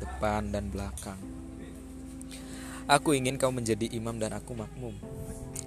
depan 0.00 0.48
dan 0.48 0.72
belakang. 0.72 1.20
Aku 2.88 3.12
ingin 3.12 3.36
kau 3.36 3.52
menjadi 3.52 3.84
imam 3.92 4.16
dan 4.16 4.32
aku 4.32 4.56
makmum. 4.56 4.96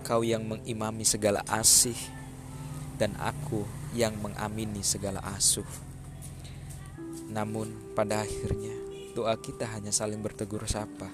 Kau 0.01 0.25
yang 0.25 0.43
mengimami 0.43 1.05
segala 1.05 1.45
asih 1.47 1.95
dan 2.97 3.13
aku 3.21 3.63
yang 3.93 4.17
mengamini 4.19 4.81
segala 4.81 5.21
asuh. 5.37 5.69
Namun 7.29 7.93
pada 7.93 8.25
akhirnya 8.25 8.73
doa 9.13 9.37
kita 9.37 9.69
hanya 9.69 9.93
saling 9.93 10.19
bertegur 10.19 10.65
sapa. 10.65 11.07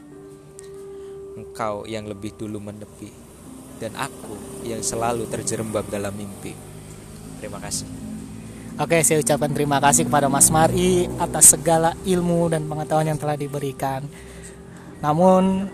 Engkau 1.36 1.84
yang 1.86 2.08
lebih 2.08 2.34
dulu 2.40 2.58
menepi 2.64 3.29
dan 3.80 3.96
aku 3.96 4.64
yang 4.68 4.84
selalu 4.84 5.26
terjerembab 5.32 5.88
dalam 5.88 6.12
mimpi. 6.14 6.54
Terima 7.40 7.58
kasih. 7.64 7.88
Oke, 8.80 9.04
saya 9.04 9.20
ucapkan 9.20 9.52
terima 9.52 9.80
kasih 9.84 10.08
kepada 10.08 10.32
Mas 10.32 10.48
Mari 10.48 11.08
atas 11.20 11.52
segala 11.52 11.96
ilmu 12.08 12.48
dan 12.48 12.64
pengetahuan 12.64 13.12
yang 13.12 13.20
telah 13.20 13.36
diberikan. 13.36 14.08
Namun, 15.04 15.68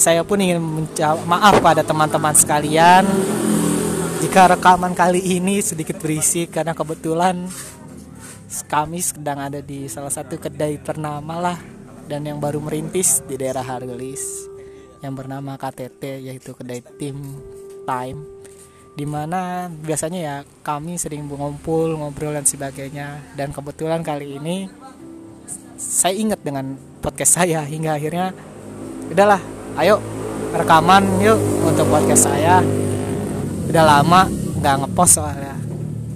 saya 0.00 0.24
pun 0.24 0.40
ingin 0.40 0.60
menjawab 0.60 1.20
maaf 1.28 1.60
pada 1.60 1.84
teman-teman 1.84 2.34
sekalian 2.34 3.04
jika 4.24 4.56
rekaman 4.56 4.96
kali 4.96 5.20
ini 5.20 5.60
sedikit 5.60 6.00
berisik 6.00 6.50
karena 6.50 6.72
kebetulan 6.74 7.46
kami 8.66 8.98
sedang 8.98 9.38
ada 9.38 9.60
di 9.62 9.86
salah 9.86 10.10
satu 10.10 10.40
kedai 10.40 10.80
ternama 10.82 11.38
lah 11.38 11.58
dan 12.10 12.26
yang 12.26 12.42
baru 12.42 12.58
merintis 12.58 13.22
di 13.28 13.38
daerah 13.38 13.62
Hargelis 13.62 14.53
yang 15.04 15.12
bernama 15.12 15.60
KTT 15.60 16.24
yaitu 16.24 16.56
kedai 16.56 16.80
Tim 16.96 17.20
Time 17.84 18.34
di 18.94 19.02
mana 19.02 19.66
biasanya 19.66 20.20
ya 20.22 20.36
kami 20.62 20.94
sering 20.94 21.26
ngumpul 21.26 21.98
ngobrol 21.98 22.30
dan 22.30 22.46
sebagainya. 22.46 23.18
Dan 23.34 23.50
kebetulan 23.50 24.06
kali 24.06 24.38
ini 24.38 24.70
saya 25.74 26.14
ingat 26.14 26.40
dengan 26.46 26.78
podcast 27.02 27.42
saya 27.42 27.66
hingga 27.66 27.98
akhirnya 27.98 28.30
udahlah 29.10 29.42
ayo 29.82 29.98
rekaman 30.54 31.18
yuk 31.18 31.38
untuk 31.66 31.90
podcast 31.90 32.30
saya. 32.30 32.62
Udah 33.66 33.84
lama 33.84 34.30
nggak 34.62 34.86
ngepost 34.86 35.18
soalnya. 35.18 35.58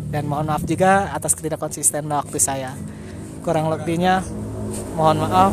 Dan 0.08 0.24
mohon 0.30 0.48
maaf 0.48 0.64
juga 0.64 1.10
atas 1.12 1.34
ketidak 1.34 1.60
konsisten 1.60 2.06
waktu 2.08 2.38
saya. 2.38 2.72
Kurang 3.42 3.74
lebihnya 3.74 4.22
mohon 4.94 5.26
maaf 5.26 5.52